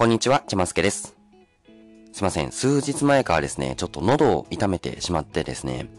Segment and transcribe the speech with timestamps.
[0.00, 1.14] こんにちは、ちますけです。
[2.14, 5.90] すいません、数日前からですね、ちょっと喉を痛めてしまってですね、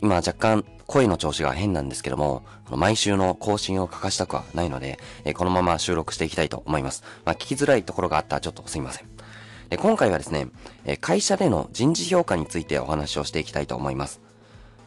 [0.00, 5.00] 今若干声の調子が変なんですけども、毎週の更新を欠かしたくはないので、
[5.34, 7.02] このまま収録していきたいと思います。
[7.24, 9.08] まあ、聞きづらいところがあったらちょっとすいません。
[9.68, 10.46] で今回はですね、
[11.00, 14.20] 会社での人事評価についてお話をしていきたいと思います。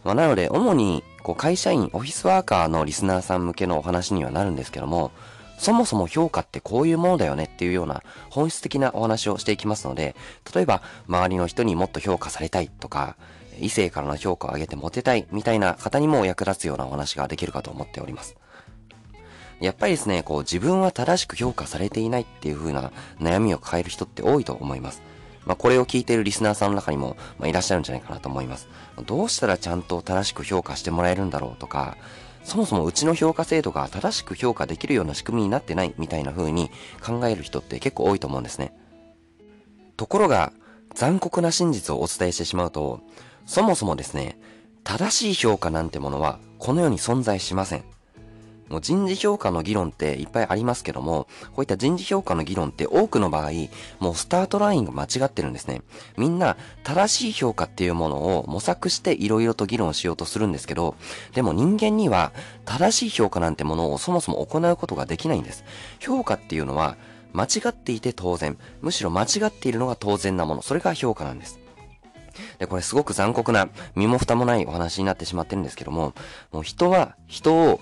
[0.05, 5.11] まあ、なので、主にこう会社員、オフィスワーカーのリスナーさん向けのお話にはなるんですけども、
[5.57, 10.15] そもそも評価ってこういうものだよねっていうような本質的なお話をしていきますので、
[10.53, 13.17] 例えば周りの人にもっと評価されたいとか、
[13.59, 18.35] 異性からの評価を上げてモテたいみたいな方にも役立つようなお話ができるかと思っております。
[19.59, 25.01] やっぱりですね、こう自分は正しく評価されていないっていう風な悩みを抱える人って多いと思います。
[25.45, 28.67] まあ、これを聞いているリスナーさんの中にも、まあ、いらっしゃるんじゃないかなと思います。
[29.05, 31.97] どうしたらちゃんと正しく評価してもらえるんだろうとか、
[32.47, 36.71] そもそもうちの評価制度が正しく評価できるような仕組みになってないみたいな風に
[37.05, 38.73] 考える人って結構多いと思うんですね。
[39.97, 40.53] ところが、
[40.95, 43.01] 残酷な真実をお伝えしてしまうと、
[43.45, 44.39] そもそもですね、
[44.85, 47.96] 正しい評価なんてものはこの世に存在しません。
[48.69, 53.51] もう人事評価の議論っていっぱいありますけども、こういった人事評価の議論って多くの場合、
[53.99, 55.81] もうスタートラインが間違ってるんですね。
[56.17, 60.95] みんな正しい評価っていうものを模索して色々と議論しようとするんですけど、
[61.33, 62.31] でも人間には
[62.65, 65.63] 正しい評価なんてものをそもそも行うことができないんです。
[65.99, 66.97] 評価っていうのは
[67.33, 71.59] 間違っていて当然、むしろ間違っているのが当然なもの、それが評価なんです。
[72.59, 76.13] で、これすごく残酷な、身も蓋もないお話になってしまってるんですけども、
[76.51, 77.79] もう人は人を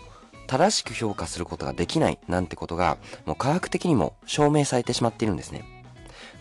[0.48, 5.64] 正しく評価することができないなんてことが、もう科学的にも証明されてしまっているんですね。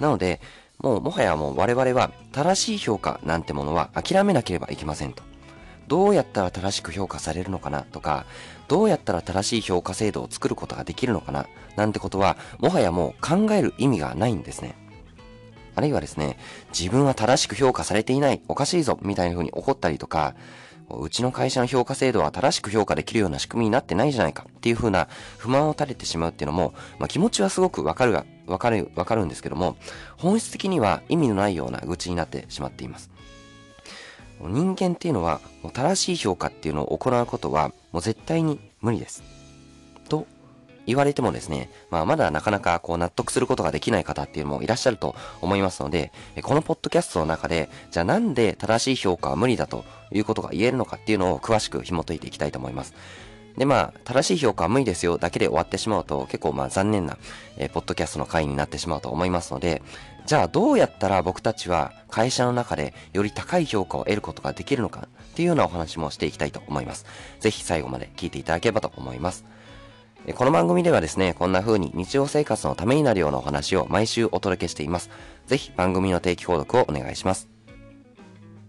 [0.00, 0.41] なので、
[0.78, 5.22] もうもはやもう我々は正しい評価なんてものは諦めなければいけませんと。
[5.86, 8.27] どうやったら正しく評価されるのかなとか、
[8.69, 14.75] どうやったら正しい評価制度を作ることができるのかななんてことは、もはやもう考える意味がないんですね。
[15.75, 16.38] あるいはですね、
[16.77, 20.34] 自分は正しく評価されていない、おかしいぞ、みたいな風に怒ったりとか、
[20.91, 25.09] うちの会社の評価制度は正しく評価できるような仕組みになってないじゃないかっていう風な
[25.39, 29.77] 不満を垂れてしまうっていうのも、まあ、気持ちはすごくわかるが、わかる、わかるんですけども、
[30.17, 33.11] 本質的には意味のないような愚痴になってしまっています。
[34.41, 35.41] 人間っていうのは、
[35.73, 39.23] 正しい評価っていうのを行うことは、もう絶対に無理です。
[40.87, 46.12] 言われてもですね、まあまだなかなかこう納得することができない方っていうのもいらっしゃると思いますので、
[46.43, 52.94] このポッドキャストの中で、じゃあなんで正しい評価は無理だということが言えるのかっていうのを詳しく紐解いていきたいと思います。
[53.56, 57.19] で、まあ、正しい評価は無理ですよだけで終わってしまうと結構まあ残念な、
[57.56, 59.83] えー、ポッドキャストの回になってしまうと思いますので、
[60.27, 67.06] じゃあどうやったら僕たちは会社の中でより高い評価を得ることができるのかっていうようなお話もしていきたいと思います。
[67.41, 69.44] ぜひ最後まで聞いていただければと思います。
[70.33, 75.11] この番組ではですね、こんな風に日常生活のためになるようなお話を毎週お届けしています。
[75.47, 77.51] ぜひ番組の定期購読をお願いします。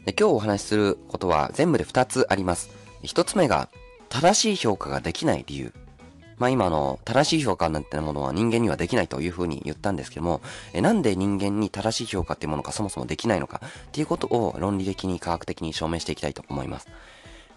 [0.06, 2.72] で今日お話しすることは全部で2つあります。
[3.04, 3.70] 1つ目が、
[4.10, 5.74] 正しい評価ができない理由。
[6.38, 10.42] まあ今の正しい評価なんてものは人間にはできないというふうに言ったんですけども、
[10.74, 16.90] えなんで人間に正しい評価っていうものがそもそもできないのかっていうことを論理的に科学的に証明していきたいと思います。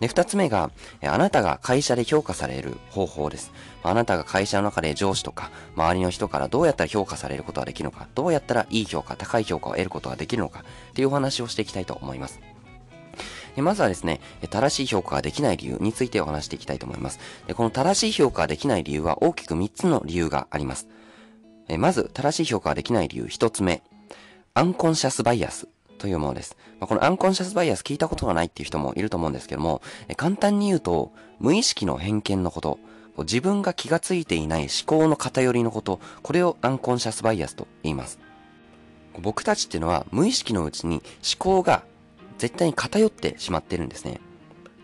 [0.00, 0.70] で、二つ目が、
[1.02, 3.52] あなたが会社で評価される方法です。
[3.82, 12.40] あなたが会社の中で上司とか、周りの人からどうやったら評価されることができるのか、どうやったらいい評価、高い評価を得ることができるのか、っていうお話をしていきたいと思います。
[13.56, 14.20] でまずはですね、
[14.50, 17.18] 正しい評価ができない理由についてお話していきたいと思います。
[17.48, 20.86] でこの正しい評価ができない理由は大きく3つの理由があります。
[21.76, 23.82] まず、正しい評価ができない理由1つ目。
[24.54, 26.56] アンコンシャスバイアスというものです。
[26.80, 32.78] まあ、このアンコンシャスバイアス聞いたことがないっていう人もいると思うんですけども、え簡単に言うと、無意識の偏見のこと、
[33.18, 38.18] 自分が気がついていない思考の偏りのこと、これをアンコンシャスバイアスと言います。
[39.20, 41.02] 僕たちっていうのは無意識のうちに思
[41.38, 41.82] 考が
[42.38, 44.20] 絶対に偏ってしまってるんですね。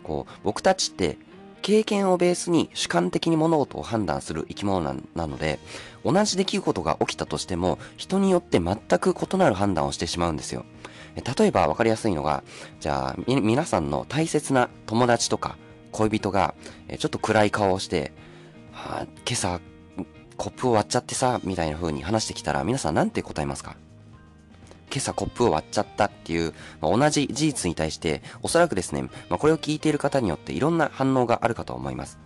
[0.03, 1.17] こう、僕たちって
[1.63, 5.59] 経験をベースに主観的に物事を判断する生き物なので、
[6.05, 10.67] 同じ出来事が起きたとしても、人によって全く異なる判断をしてしまうんですよ。
[11.15, 12.43] 例えば分かりやすいのが、
[12.81, 15.57] じゃあ、皆さんの大切な友達とか
[15.93, 16.55] 恋人が、
[16.99, 18.13] ちょっと暗い顔をして、
[18.73, 19.61] はあ、今朝、
[20.37, 23.77] コップを割っちゃってさ、みたいな風に話してきたら、皆さん何て答えますか？
[24.91, 32.19] 今朝コップを割っちゃったっていう、まあ、同じ事実に対して、おそらくですね、まあ、これを聞いている方によっていろんな反応があるかと思います。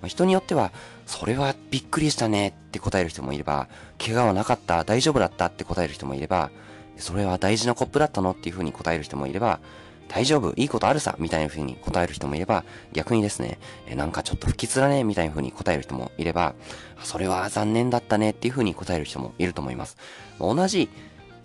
[0.00, 0.72] まあ、人によっては、
[1.06, 3.68] それはびっくりしたねって答える人もいれば、
[3.98, 6.50] 怪我はなかった、大丈夫だったって答える人もいれば、
[6.96, 9.60] それは大事なコップだったのっていう風に答える人もいれば、
[10.08, 16.54] 大丈夫、いいことあるさ、みたいな風に答える人もいれば、逆にですね、えなんかちょっと不吉だね、みたいな風に答える人もいれば、
[17.02, 19.96] それは残念だったね、っていう風に答える人もいると思います。
[20.38, 20.88] 同じ、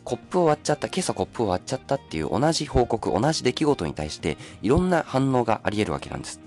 [0.04, 6.40] コップを割っちゃった、今朝コップを割っちゃったっていう同じ報告、同じ出来事に対して、いろんな反応があり得るわけなんです。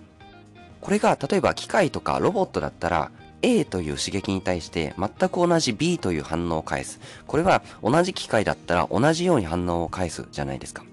[0.81, 3.11] これが、例えば機械とかロボットだったら、
[3.43, 7.01] A という刺激に対して全く同じ B という反応を返す。
[7.27, 10.85] これは同じ機械だったら同じように反応を返すじゃないですか。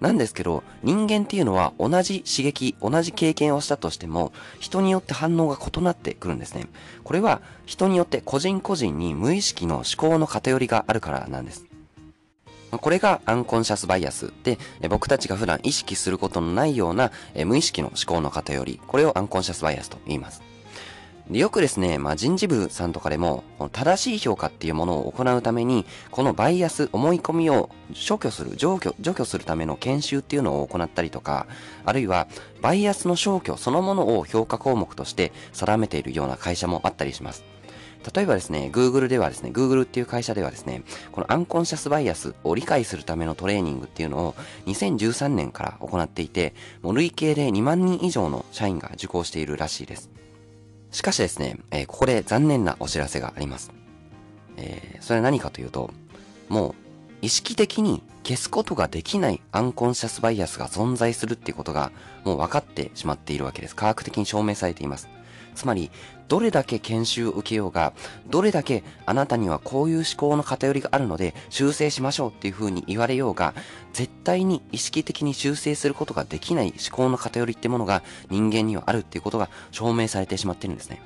[0.00, 6.66] なんですけど、人間っていうのは同じ刺激、同じ経験をしたとしても、人によって反応が異なってくるんですね。
[7.02, 11.64] これは人によって個人個人に無意識の思考の偏りがあるからなんです。
[12.70, 14.58] これがアンコンシャスバイアスで、
[14.88, 17.10] 僕たちが普段意識することのないような
[17.44, 20.47] 無意識の思考の偏り、これをアンコンシャスバイアスと言います。
[21.30, 31.46] でよくですね、まあ、人事部さんとかでも、正しい評価っていうものを行うために、このバイアス、思い込みを除去する、除去、除去するための研修っていうのを行ったりとか、
[31.84, 32.28] あるいは、
[32.62, 37.44] バイアスの消去そのものを評価項目として定めているような会社もあったりします。
[38.14, 40.82] 例えばですね、Google ではですね、Google っていう会社ではですね、
[41.12, 44.34] このアンコンシャスバイアスを理解するためのトレーニングっていうのを
[44.66, 50.17] 2013年から行っていて、もう累計で2万人以上の社員が受講しているらしいです。
[50.90, 53.72] しかしですね、えー、ここで残念なお知らせがあります。
[54.56, 55.90] えー、それは何かというと、
[56.48, 56.74] もう
[57.22, 61.92] 意識的に消すことができないアンコンシャスバイアスが存在するっていうことが
[62.24, 63.76] もう分かってしまっているわけです。
[63.76, 65.08] 科学的に証明されています。
[65.58, 65.90] つまり、
[66.28, 67.92] どれだけ研修を受けようが、
[68.28, 73.54] どれだけあなたにはこういう思考の偏りがあるので修正しましょうっていう風に言われようが、
[73.92, 81.02] 絶対に意識的に修正することができない思考の偏りってものが人間にはあるっていうことが証明されてしまってるんですね。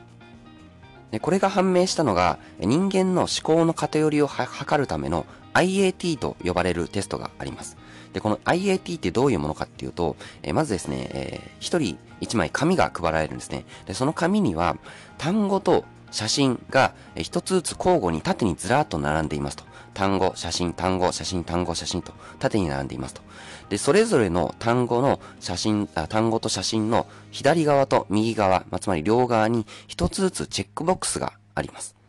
[1.12, 7.76] でこれが判明したのが、人間の思考の偏りを測るための IAT と呼ばれるテストがあります。
[8.12, 13.64] で、この IAT ってどういうものかっていうと、えー、まずですね、えー、一人一枚紙が配られるんですね。
[13.86, 14.76] で、その紙には
[15.18, 19.64] 単語と写真が一つずつ交互に縦にずらっと並んでいますと。
[19.94, 23.22] 単語、写真、単語、写真、単語、写真と縦に並んでいますと。
[23.68, 32.01] で、それぞれの単語の写真、あ単語と写真の左側と右側、まあ、つまり両側に一つずつチェックボックスがあります。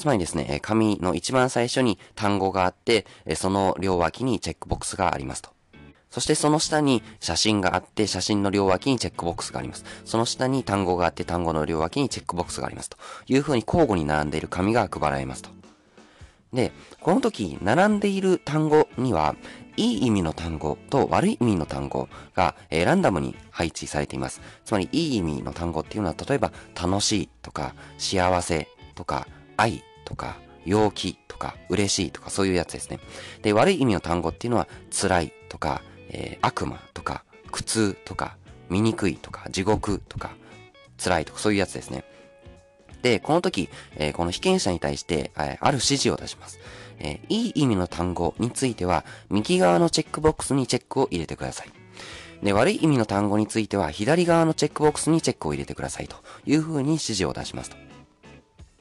[0.00, 3.04] つまりですね、紙の一番最初に単語があって、
[3.36, 5.50] その両脇にチェックボックスがありますと。
[6.08, 9.84] そしてその下に写真があって、写真の両脇にチェックボックスがあります。
[10.06, 12.88] その下に単語があって、単語の両脇にチェックボックスがあります。
[12.88, 15.50] という風に交互に並んでいる紙が配られますと。
[16.54, 16.72] で、
[17.02, 19.36] この時、並んでいる単語には、
[19.76, 24.40] いい意味の単語と悪い意味の単語が、えー、ランダムに配置されています。
[24.64, 30.36] つまり、いい意味の単語っていうのは、例えば、楽しいとか、幸せとか、愛とか、
[30.66, 32.98] 陽気とか、嬉しいとか、そういうやつですね。
[33.42, 38.36] で、悪い意味の単語っていうのは、辛いとか、えー、悪魔とか、苦痛とか、
[38.68, 40.32] 醜いとか、地獄とか、
[41.02, 42.04] 辛いとか、そういうやつですね。
[43.02, 46.58] で、この時、えー、この被験者に対して、えー、ある指示を出します。
[46.98, 51.70] え、いい意味の単語については、右側のチェックボックスにチェックを入れてください。
[52.42, 56.16] で、悪い意味の単語については、左側のチェックボックスにチェックを入れてくださいと
[56.46, 57.76] いう風に指示を出しますと。
[57.76, 57.80] っ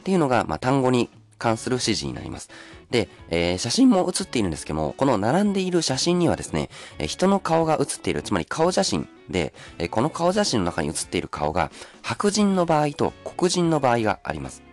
[0.04, 2.50] ていうのが、まあ、単語に関する指示になります。
[2.92, 6.70] で、えー、写真も写っているんですけども、この並んでいる写真にはですね、
[7.00, 11.72] え、人の顔が写っている、つまり顔写真で、え、この顔写真の中に写っている顔が、
[12.02, 14.64] 白人の場合と黒人の場合があります。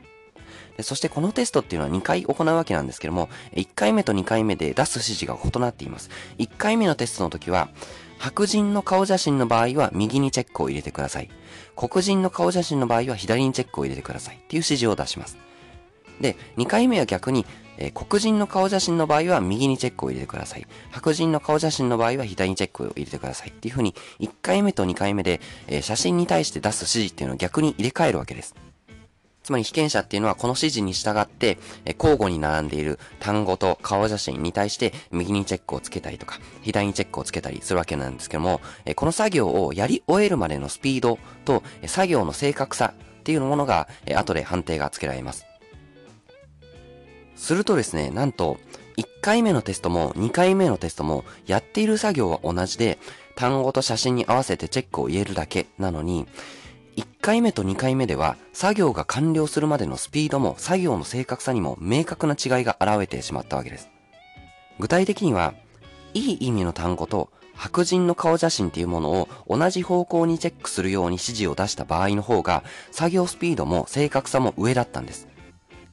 [0.83, 6.11] そしてこのテストっていうのは2回行うわけなんですけども、1回目と2回目で出す指示が異なっています。
[6.39, 7.71] 1回目のテストの時は、
[8.19, 11.31] 白人の顔写真の場合は右にチェックを入れてください。
[11.77, 15.39] 黒人の顔写真の場合は左にチェックを入れてくださいっていう指示を出します。
[16.21, 17.47] で、2回目は逆に、
[17.79, 20.67] えー、黒人の顔写真の場合は右にチェックを入れてください。
[20.91, 23.51] 白人の顔写真の場合は左にチェックを入れてください。
[23.51, 28.55] っていう風に、1回目と2回目で、えー、写真に対して出す指示っていうのを逆に入れ替えるわけです。
[29.47, 45.47] つまり被験者っていうのはこの指示に従って、え交互に並んでいる単語と顔写真に対して右にチェックをつけたりとか、左にチェックをつけたりするわけなんですけども、えこの作業をやり終えるまでのスピードと、え作業の正確さっていうものが、え後で判定がつけられます。
[47.37, 48.59] するとですね、なんと、
[48.97, 52.99] 1回目のテストも2回目のテストもやっている作業は同じで、
[53.35, 56.27] 単語と写真に合わせてチェックを入れるだけなのに、
[56.97, 63.91] 1回目と2回目では作業が完了するまでのスピードも作業の正確さにも明確な違いが現れてしまったわけです。
[64.79, 65.55] 具体的には、
[66.15, 75.29] いい意味の単語と白人の顔写真っていうものを同じ方向にチェックするように指示を出した場合の方が作業スピードも正確さも上だったんです。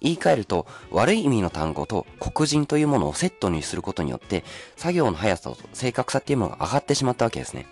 [0.04, 4.44] 言い換えると、悪い意味の単語と黒人というものをセットにすることによって、
[4.76, 7.66] 作業の速さと正確さっていうものが上がってしまったわけですね。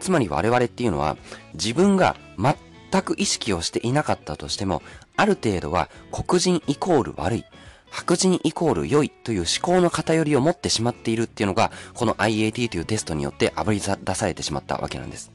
[0.00, 1.16] つまり我々っていうのは、
[1.54, 4.82] 自分が全く意識をしていなかったとしても、
[5.16, 7.44] ある程度は黒人イコール悪い、
[7.90, 15.30] 白人イコール良いという思考の偏りを持ってしまっているっていうのが、この IAT というテストによって炙り出されてしまったわけなんです。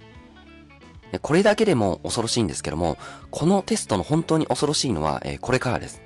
[1.21, 2.97] これだけでも恐ろしいんですけども、
[3.31, 6.01] このテストの本当に恐ろしいのは、えこれからです。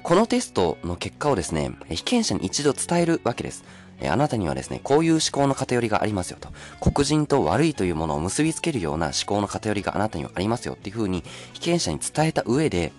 [0.00, 3.64] このテストの結果をですね、被験者に一度伝えるわけです。
[4.08, 6.48] あなたにはですね、こういう思考の偏りがありますよと。
[6.80, 11.22] 黒人と悪いというものを結びつけるような思考の偏りがあなたにはありますよっていう風に
[11.52, 12.92] 被験者に伝えた上で、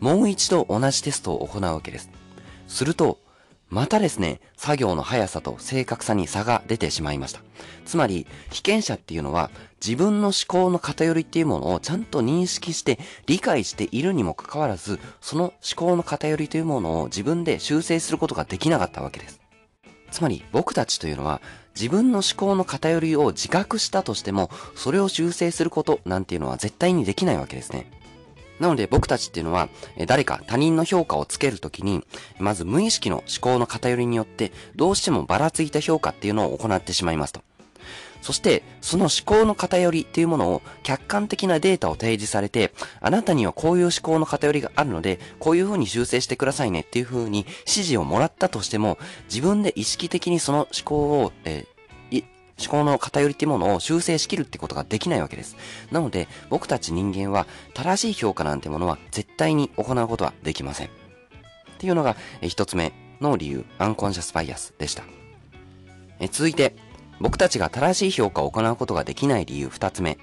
[0.00, 2.10] もう一度同じテストを行うわけです。
[2.68, 3.18] すると、
[3.68, 7.40] またですね、作業の速さと正確さに差が出てしまいました。
[7.84, 9.50] つまり、被験者っていうのは
[9.86, 19.40] 自分の思考の偏りっていうものをちゃんと認識して理解しているにもかかわらず、その思考の偏りというものを自分で修正することができなかったわけです。
[20.10, 21.40] つまり僕たちというのは
[21.76, 27.88] 自分の思考の偏りを自覚したとしても、それを修正することなんていうのは絶対にできないわけですね。
[28.58, 29.68] なので僕たちっていうのは、
[30.08, 32.02] 誰か他人の評価をつけるときに、
[32.40, 37.42] まず無意識の思考の偏りによって、どうしてもばらついた評価っていうのを行ってしまいますと。
[38.20, 52.24] そして、その思考の偏りっていうものを客観的なデータを提示されて、あなたにはこういう思考の偏りがあるので、こういう風に修正してくださいねっていう風に指示をもらったとしても、自分で意識的にその思考を、えー、
[52.58, 55.56] 思考の偏りっていうものを修正しきるってことができないわけです。
[55.90, 60.86] なので、僕たち人間は正しい評価なんてものは絶対に行うことはできません。
[60.86, 60.90] っ
[61.78, 65.04] ていうのが、え一つ目の理由、アンコンシャスバイアスでした。
[66.18, 66.74] え続いて、
[67.20, 70.18] 僕たちが正しい評価を行うことができない理由二つ目、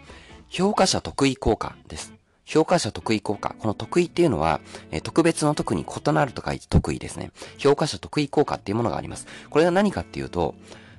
[0.50, 2.14] 評価者得意効果です。
[2.46, 3.56] 評価者得意効果。
[3.58, 4.60] この得意っていうのは、
[4.92, 7.32] え特別の特に異なると書いて得意ですね。
[7.58, 9.28] 評価者得意効果っていうものがあります。
[9.50, 10.56] これは何かっていうと、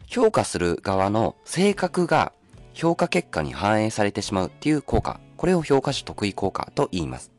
[0.06, 2.32] 評価する側の性格が
[2.72, 5.20] 評価結果に反映されてしまうっていう効果。
[5.36, 7.33] これを評価者得意効果と言います。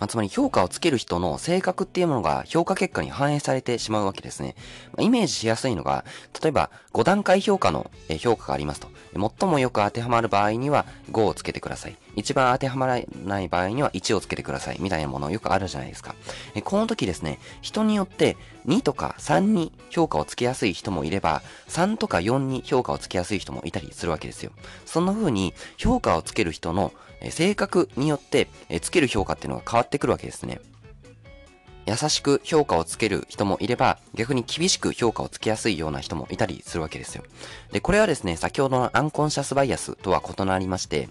[0.00, 4.56] まあ、つまり評価をつける人の性格っていうものが評価結果に反映されてしまうわけですね。
[4.96, 6.04] ま、イメージしやすいのが、
[6.42, 8.88] 例えば5段階評価の評価がありますと。
[9.12, 11.96] 最もよく当てはまる場合には5をつけてください。
[12.16, 14.78] 一番当てはまらない場合には1をつけてください。
[14.80, 16.14] みたいなものよくあるじゃないですか。
[16.64, 24.52] この時ですね、人によって2とか3に評価をつけやすい人もいれば、3とか4に評価をつけやすい人もいたりするわけですよ。
[24.86, 26.92] そんな風に評価をつける人の
[27.28, 28.48] 性格によって、
[28.80, 30.60] つける評価っていうのが変わってくるわけですね。
[31.86, 37.24] 優しく評価をつける人もいれば、逆に厳しく評価をつけやすいような人もいたりするわけですよ。
[37.72, 41.08] で、これはですね、先ほどのアンコンシャスバイアスとは異なりまして、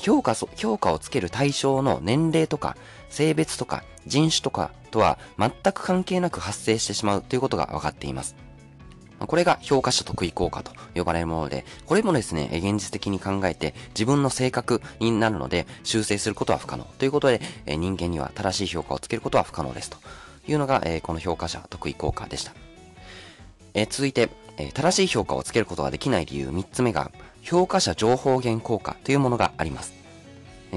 [0.00, 2.76] 評価、評価をつける対象の年齢とか、
[3.08, 8.36] 性別とか、人種とかとは全く関係なく発生してしまうということが分かっています。
[9.26, 19.98] これが評価者得意効果と呼ばれるもので、これもですね、現実的に考えて自分の性格になるので修正することは不可能ということで、人間には正しい評価をつけることは不可能ですと
[20.46, 22.52] いうのが、この評価者得意効果でした。
[23.90, 24.30] 続いて、
[24.74, 27.10] 正しい評価をつけることができない理由3つ目が、
[27.42, 29.92] 評価者情報源効果というものがあります。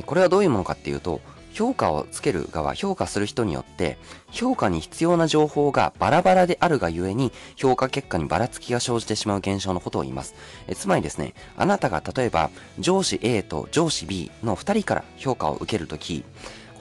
[0.05, 1.21] これはどういうものかっていうと、
[1.53, 3.97] 評価をつける側、評価する人によって、
[4.31, 10.35] 評価に必要な情報がバラバラであるがゆえに、評価結果にばらつきが生じてしまう現象のことを言います。
[10.67, 16.23] えつまりですね、あなたが例えば、上司 A と上司 B の2人から評価を受けるとき、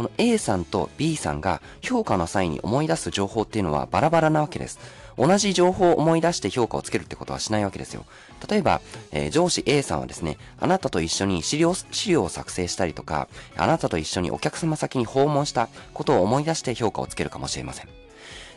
[0.01, 4.79] この A さんと B さんが評価の際に思い出す情報っていうのはバラバラなわけです。
[5.21, 8.07] 同じ情報を思い出して評価をつけるってことはしないわけですよ。
[8.49, 8.81] 例えば、
[9.13, 17.89] えー、上司 A さんはですね、あなたと一緒に資料、資料を作成したりとか、あなたと一緒にお客様先に訪問したことを思い出して評価をつけるかもしれません。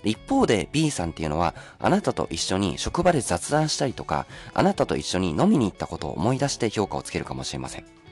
[0.06, 8.03] 一方で B さんっていうのは、あなたと一緒に職場で雑談したりとか、あなたと一緒に飲みに行ったことを思い出して評価をつけるかもしれません。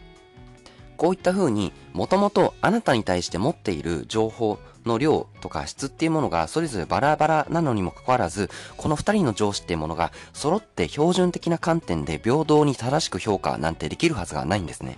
[0.97, 14.97] こういった風に、もともとあなたに対して持っている情報の量とか質っていうものがそれぞれバラバラなのにもかかわらず、この二人の上司っていうものが揃って標準的な観点で平等に正しく評価なんてできるはずがないんですね。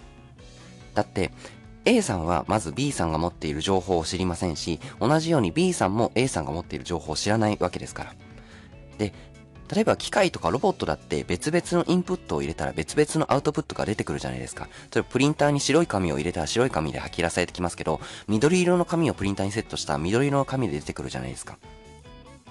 [0.94, 1.32] だって、
[1.86, 8.14] A さんはまず B さんが持っている情報を知りませんし、同じように B さんも A さんが持っている情報を知らないわけですから。
[8.98, 9.14] で、
[9.74, 14.66] 例えば機械とかロボットだって別々のインプットを入れたら別々のアウトプットが出てくるじゃないですか。
[14.94, 21.58] 例えばプリンターに白い紙を入れたら白い紙で吐き出されてきますけど、緑色の紙をプリンターにセットしたら緑色の紙で出てくるじゃないですか。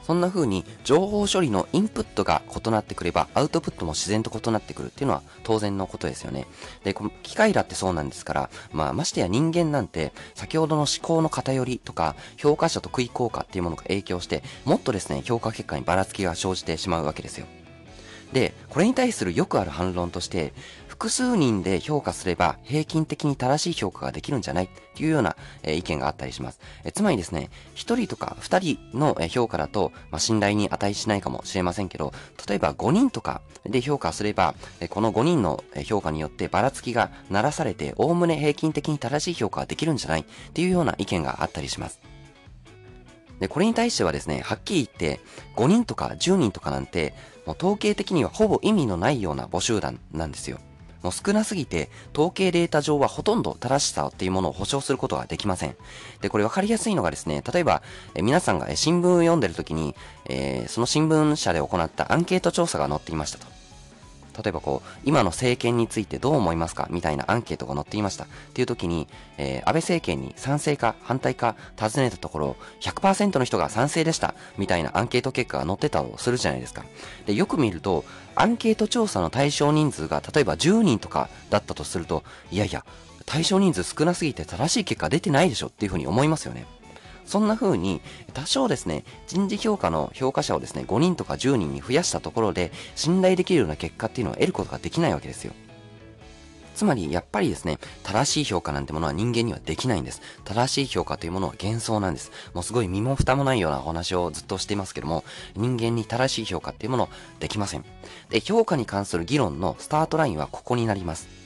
[0.02, 6.46] そんな風に情報処理のインプットが異なってくればアウトプットも自然と異なってくるっていうのは当然のことですよね。
[6.84, 17.46] で、この機械だってそうなんですから、まあましてや人間なんて先ほどの思考の偏りとか評価者と食い効果っていうものが影響してもっとですね、評価結果にばらつきが生じてしまうわけですよ。
[18.32, 20.54] で、これに対するよくある反論として、
[21.02, 26.60] 複数人で評価すれば平均的に正しい評価ができるんじゃないっていうような、え意見があったりします。
[26.84, 32.12] えつまりですね、1人とか2人の、え評価だと、まあ、信頼に値しないかもしれませんけど、
[32.48, 41.98] 例えば5人とかで評価すれば、えこの5人の評価によってばらつきが鳴らされて、おおむね平均的に正しい評価ができるんじゃないっていうような意見があったりします。
[43.40, 45.20] で、これに対してはですね、はっきり言って、
[45.56, 47.12] 5人とか10人とかなんて、
[47.44, 50.60] もう統計的にはほぼ意味のないような母集団なんですよ。
[51.02, 55.76] もう少なすぎて、統計データ上はほとんど正しさっていうものを保証することができません。
[56.20, 57.82] で、これ分かりやすいのがですね、例えば、
[58.14, 59.94] え皆さんが新聞を読んでる時に、
[60.26, 63.51] えー、その新聞社で行ったアンケート調査が載っていましたと。
[64.36, 68.24] 例えばこう、今の政権についてどう思いますかみたいなアンケートが載っていました。
[68.24, 69.08] っていう時に、
[69.38, 74.34] えー、安倍政権に賛成か反対か尋ねたところ、100%の人が賛成でした。
[74.58, 76.84] みたいなアンケート結果が載ってたとするじゃないですか。
[77.26, 82.84] で、よく見ると、アンケート調査の対象人数が例えば10人とかだったとすると、いやいや、
[83.26, 86.66] 対象人数少なすぎて正しい結果出てないでしょっていうふうに思いますよね。
[87.24, 88.00] そんな風に、
[88.34, 95.52] 多少ですね、人事評価の評価者をですね、5人とか10人に増やしたところで、信頼できるような結果っていうのを得ることができないわけですよ。
[96.74, 100.22] つまり、やっぱりですね、正しい評価なんてものは人間にはできないんです。
[100.44, 102.32] 正しい評価というものは幻想なんです。
[102.54, 105.24] もうすごい身も蓋もないようなお話をずっとしていますけども、
[105.54, 107.08] 人間に正しい評価っていうものは
[107.40, 107.84] できません。
[108.30, 111.41] で、評価に関する議論のスタートラインはここになります。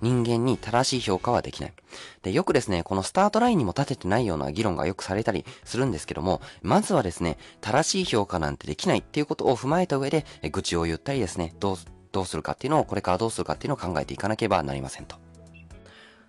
[0.00, 1.72] 人間に正しい評価はできない。
[2.22, 11.76] で、よくですね、このスタートラインにも立ててないような議論がよくされたりするんですけども、まずはですね、正しい評価なんてできないっていうことを踏まえた上で、え愚痴を言ったりですね、どう、
[12.12, 15.16] どうするかっていうのを、これからどうするかっていうのを考えていかなければなりませんと。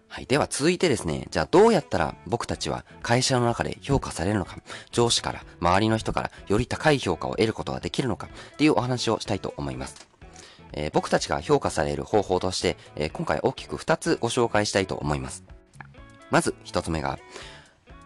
[0.09, 0.25] はい。
[0.25, 4.57] では続いてですね、じゃあどうやったら僕たちは会社の中で評価されるのか、
[4.91, 10.07] 上司から、周りの人からより高い評価を得ることができるのかっていうお話をしたいと思います。
[10.73, 15.43] えー、僕たちが評価される方法として、えー、今回大きく2つご紹介したいと思います。
[16.29, 17.19] まず1つ目が、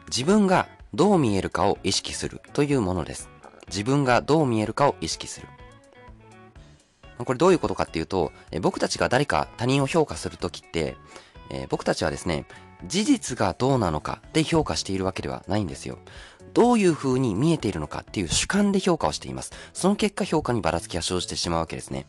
[0.07, 3.29] 自分がどう見えるかを意識するというものです。
[3.67, 5.47] 自分がどう見えるかを意識する。
[7.17, 10.95] これどういうことかっていうと、え僕たちが誰か他人を評価するときって、
[11.49, 12.45] え僕たちはですね、
[12.85, 15.99] 事実がどうなのかで評価しているわけではないんですよ。
[16.53, 19.53] どういう風に見えているのかっていう主観で評価をしています。
[19.73, 22.05] その結果評価にばらつきが生じてしまうわけですね。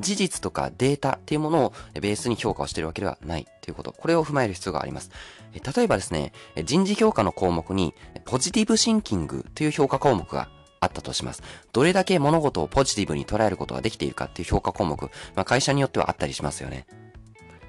[0.00, 3.92] 事実とかデータっていうものをベースに評価をしているわけではないということ。
[3.92, 5.10] これを踏まえる必要があります。
[5.52, 6.32] 例えばですね、
[6.64, 10.48] 人事評価の項目にポジティブシンキングという評価項目が
[10.80, 11.42] あったとします。
[11.72, 15.00] どれだけ物事をポジティブに捉えることができているかっていう評価項目、
[15.34, 16.86] まあ、会社によってはあったりしますよね。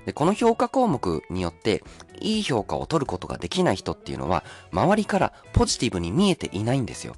[0.06, 1.84] で、この評価項目によって、
[2.20, 7.16] いい評価を取ることができない人っていうのは、周りからポジティブに見えていないんですよ。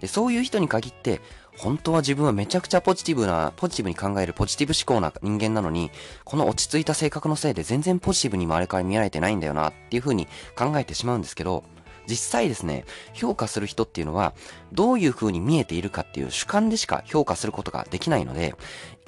[0.00, 1.20] で、そういう人に限って、
[1.58, 5.90] 本当は自分はめちゃくちゃポジティブな、ポジティブに考えるポジティブ思考な人間なのに、
[6.24, 11.64] この落ち着いた性格のせいで全然ポジティブに周りから見られてないんだよなっていう風に考えてしまうんですけど、
[12.06, 14.34] 実際ですね、評価する人っていうのは、
[14.72, 18.54] どういう風に見えているかっていう主観でしか評価することができないので、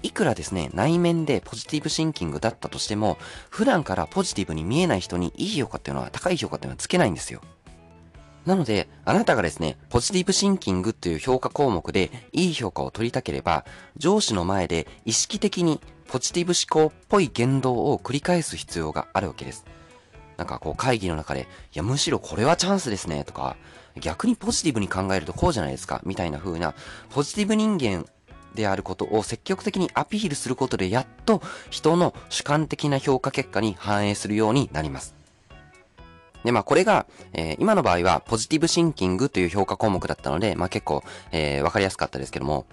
[0.02, 3.18] いくらですね、内面でポジティブシンキングだったとしても、
[3.50, 7.40] 普段からポジティブに見えない人にいい評価っていうのは、高い評価っていうのはつけないんですよ。
[8.48, 13.66] なので、あなたがですね、ポジティブシンキングという評価項目でいい評価を取りたければ、
[13.98, 19.66] 上司の前で意識的にポジティブ思考っぽい言動を繰り返す必要があるわけです。
[20.38, 23.58] なんかこう会議の中で、いやむしろこれはチャンスですねとか、
[24.00, 26.72] 逆にポジティブに考えるとこうじゃないですかみたいな風な、
[27.10, 28.06] ポジティブ人間
[28.54, 35.17] であることを積極的にアピールすることでやっと人の主観的な評価結果に反映するようになります。
[36.44, 42.66] で、まあこれが、えー、今の場合はポジティブシンキングという評価項目だったので、まあ結構、えー、わかりやすかったですけども、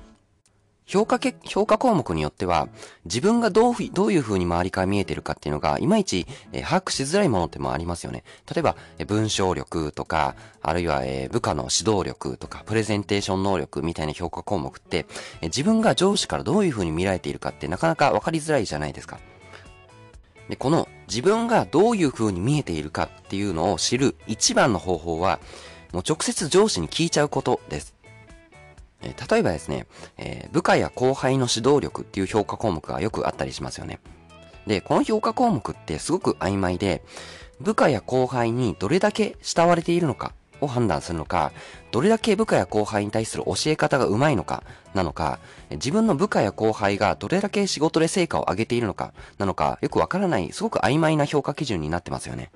[0.85, 2.69] 評価け、評価項目によっては、
[3.05, 8.23] 自分がどうどういう風に周りから見えてるかっていうのが、いまいち、えー、把握しづらいものってもありますよね。
[8.53, 15.07] 例えば、えー、文章力とか、あるいは、えー、部下の指導力とか、プレゼンテーション能力みたいな評価項目って、
[15.41, 19.19] え、自分が上司からどういう風に見られているかってなかなかわかりづらいじゃないですか。
[20.49, 25.39] で、この自分がどういう風に見えているかっていうのを知る一番の方法は、
[25.93, 27.95] もう直接上司に聞いちゃうことです。
[29.01, 29.87] えー、例えばですね、
[30.17, 33.99] えー、部下や後輩の指導力っていう評価項目がよくあったりしますよね。
[34.67, 37.03] で、この評価項目ってすごく曖昧で、
[37.61, 40.33] 部下や後輩にどれだけ慕われているのか
[40.65, 41.51] を判断するのか、
[41.91, 45.39] どれだけ部下や後輩に対する教え方がうまいのか、なのか、
[45.71, 52.51] 自分の部下や後輩がどれだけ仕事で成果を上げているのか、なのか、よくわからない、すごく曖昧な評価基準になってますよね。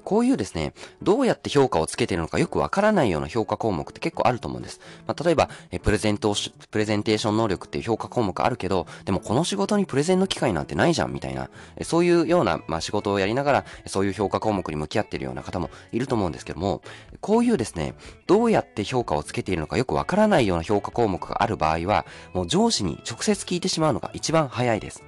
[0.00, 4.80] こういうですね、どうやって評価をつけているのかよくわからないような評価項目って結構あると思うんです。
[5.06, 6.34] まあ、例えば、えプレゼント、
[6.70, 11.50] プレゼンテーション能力っていう評価項目あるけど、でもこの仕事にプレゼンの機会なんてないじゃん、みたいな、
[11.82, 16.82] そういうような、まあ、仕事をやりながら、そういう評価項目に向き合っているような方もいると思うんですけども、
[17.20, 17.94] こういうですね、
[18.26, 25.02] どうやって評価をつけているのかよくわからないような評価項目がある場合は、もう上司に直接聞いてしまうのが一番早いです。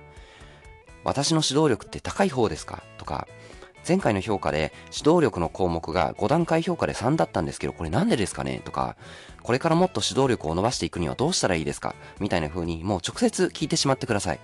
[1.05, 2.83] 私の指導力って高い方ですか？
[2.97, 3.27] とか、
[3.87, 8.97] 前回の評価で指導力の項目が5段階評価で3だったんですけど、これなんでですかねとか、
[9.43, 14.41] これからもっと指導力を伸ばしていくにはどうしたらいいですかみたいな風にもう直接聞いてしまってください。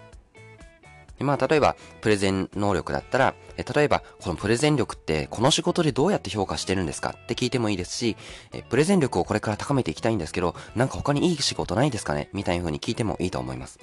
[1.20, 8.16] まあ、例えば、プレゼン能力だったら、え例えば、このプレゼン力ってこの仕事でどうやって評価してるんですかって聞いてもいいですし、
[8.52, 13.80] えプレゼン力をこれから高めていきたいんですけど、なんか他にいい仕事ないですかねみたいな風に聞いてもいいと思います。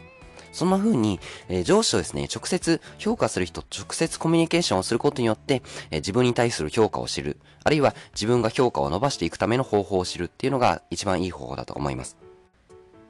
[0.55, 12.17] そんな風に、えー、上司とですね、直接評価する人直接コミュニケーションをすることによって、えー、自分に対する評価を知る、あるいは自分が評価を伸ばしていくための方法を知るっていうのが一番いい方法だと思います。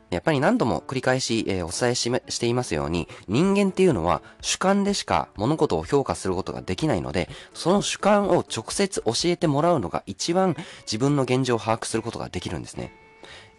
[0.09, 10.55] やっぱり何度も繰り返し、えー、お伝えししていますように、人間っていうのは主観でしか物事を評価することができないので、その主観を直接教えてもらうのが一番
[10.85, 12.91] 自分の現状を把握することができるんですね。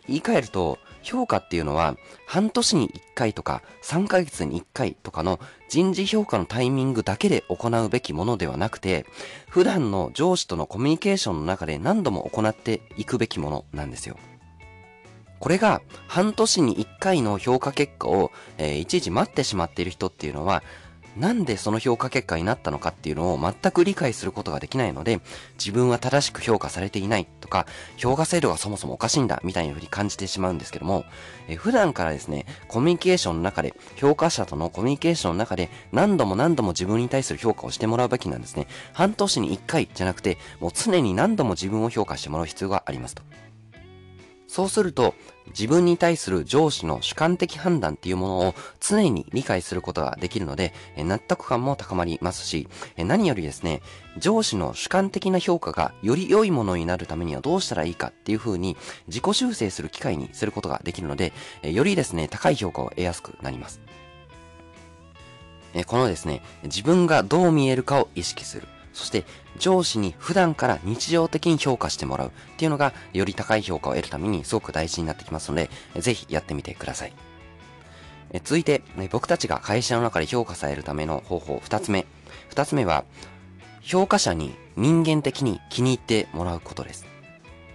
[0.09, 5.39] 言い換えると、評価っていうのは、半年に1回とか、3ヶ月に1回とかの
[5.69, 9.07] 人事評価のタイミングだけで行うべきものではなくて、
[9.49, 14.17] 普段の上司とのコミュニケーションの中で何度も行っていくべきものなんですよ。
[15.39, 20.63] これが半年に1回の評価結果を、えー、いちいち待ってしまっている人っていうのは、
[21.17, 25.21] なんでその評価結果になったのかっていうのを全く理解することができないので、
[25.59, 31.05] 自分は正しく評価されていないとか、評価制度がそもそもおかしいんだみたいな風に感じてしまうんですけども、
[31.49, 38.67] え普段からですね、コミュニケーションの中で、評価者とのコミュニケーションの中で何度も何度も自分に対する評価をしてもらうべきなんですね。
[38.93, 43.23] 半年に1回じゃなくて、もう常に何度も自分を評価してもらう必要がありますと。
[44.49, 45.15] そうすると、
[45.49, 53.83] 自分に対する上司の主観的判断っていうものを常に理解することができるので、納得感も高まりますし、何よりですね、
[54.19, 58.77] 上司の主観的な評価がより良いものになるためにはどうしたらいいかっていう風に
[59.09, 61.33] 自己修正する機会にすることができるので、
[61.63, 63.81] よりですね、高い評価を得やすくなります。
[65.87, 68.67] このですね、自分がどう見えるかを意識する。
[68.97, 69.25] そして
[69.59, 77.13] 上司に普段から日常的に評価してもらうっていうのがより高い評価を得るためにすごく大事になってきますので、ぜひやってみてください。
[78.33, 82.07] え続いて、僕たちが会社の中で評価されるための方法2つ目。
[82.51, 83.05] 2つ目は、
[83.83, 87.05] 評価者に人間的に気に入ってもらうことです。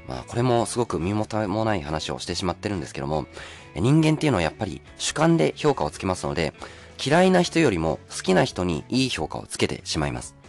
[0.07, 3.27] まあ、これもすごく身もたもない話をしてしまってるんですけども、
[3.75, 6.53] 人間っていうのはやっぱり主観で評価をつけますので、
[7.03, 10.40] 嫌いな人よりも好きな人にいい評価をつけてしまいます。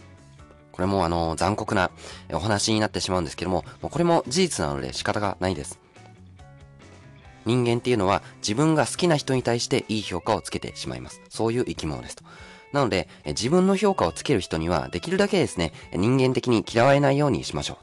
[0.73, 1.91] これもあの、残酷な
[2.33, 5.79] お話になってしまうんですけども、これも事実なので仕方がないです。
[7.45, 11.21] 人間っていうのは自分が好きな人に対していい評価をつけてしまいます。
[11.29, 12.23] そういう生き物ですと。
[12.71, 17.77] なので、自分の評価をつける人にはできるだけですね、人間的に嫌われないようにしましょ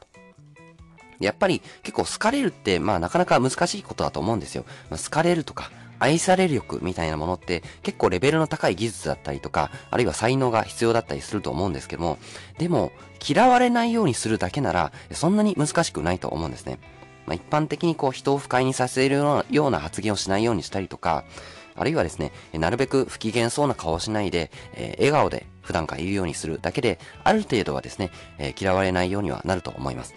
[1.21, 1.23] う。
[1.23, 4.65] やっぱり結構好かれるってまあなかなか難しいことだと思うんですよ。
[4.89, 12.17] まあ、好かれるとか、愛され力みたいなものって結構レベルの高い技術だったりとか、あるいは才能が必要だったりすると思うんですけども、
[12.57, 12.91] でも
[13.25, 16.79] 嫌われないようにするだけならそんなに難しくないと思うんですね。
[17.27, 19.15] まあ、一般的にこう人を不快にさせる
[19.51, 21.23] ような発言をしないようにしたりとか、
[21.75, 30.15] あるいはですね、なるべく不機嫌そうな顔をしないで、えー、笑顔で普段からいるようにするだけで、ある程度はですね、えー、嫌われないようにはなると思います。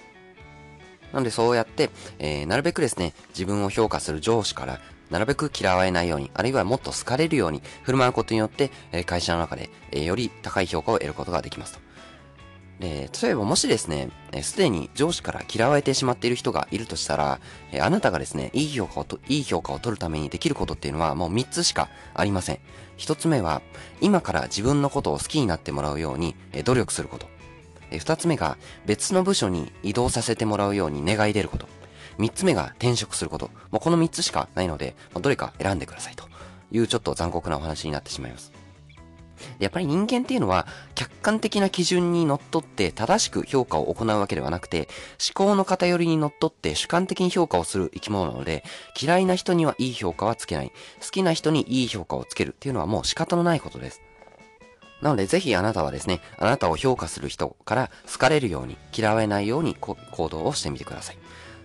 [1.12, 11.84] なのでそうやって、えー、なるべくですね、自分を評価する上司からなるべく嫌われないように、あるいはもっと好かれるように振る舞うことによって、え会社の中で、えより高い評価を得ることができますと。
[12.80, 14.08] で、例えばもしですね、
[14.42, 17.40] すでに上司から嫌われてしまっている人がいるとしたら、
[17.80, 22.58] あなたがですね、いい評価をと、いい評価を取るためにできることっていうのはもう3つしかありません。
[22.98, 23.62] 1つ目は、
[24.00, 27.28] 今から自分のことを好きになってもらうように、努力すること。
[27.90, 31.68] 2つ目が、別の部署に移動させてもらうように願い出ること。
[32.18, 33.50] 三つ目が転職すること。
[33.70, 36.24] もうこの三つしかないので、どれか選んでくださいと
[36.72, 38.52] いうちょっと残酷なお話になってしまいます。
[39.58, 44.88] やっぱり人間っていうのは客観的な基準にのっとって正しく評価を行うわけではなくて
[45.20, 48.64] 思考の偏りにのっとって主観的に評価をする生き物なので
[48.98, 50.72] 嫌いな人にはいい評価はつけない
[51.02, 54.00] 好きな人にいい評価をつけるっていうのはもう仕方のないことです。
[55.02, 59.96] なのでぜひあなたはですね、あなたを評価する人から好かれるように、嫌われないように行
[60.30, 61.18] 動をしてみてください。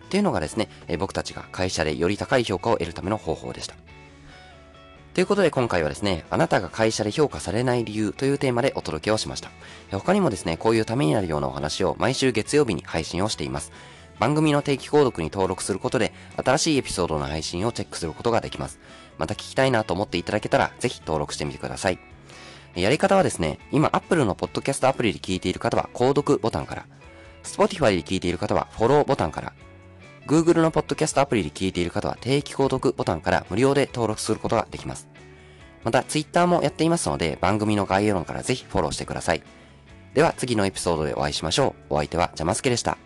[0.10, 3.76] っていうのがですね、え僕たちが会社でより高い評価を得るための方法でした。
[5.14, 9.52] ということで今回はですね、あなたが会社で評価されない理由というテーマでお届けをしました。
[9.92, 13.72] 他にもですね、こういうためになるようなお話を毎週月曜日に配信をしています。
[14.18, 16.12] 番組の定期購読に登録することで、
[16.44, 18.80] 新しいエピソードの配信をチェックすることができます。
[19.20, 22.00] また聞きたいなと思っていただけたら、ぜひ登録してみてください。
[22.76, 26.86] やり方はですね、今 Apple のポッドキャストアプリで聞いている方は、購読ボタンから、
[27.44, 29.54] Spotify で聞いている方は、フォローボタンから、
[30.30, 35.10] Google のポッドキャストアプリで聞いている方は定期購読ボタンから無料で登録することができます。
[35.84, 39.42] また、Twitter もやっていますので、番組の概要欄からぜひフォローしてください。
[40.14, 41.96] では、次のエピソードでお会いしましょう。
[41.96, 43.00] お相手はジャマスケでした。